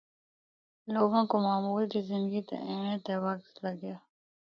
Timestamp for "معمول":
1.47-1.81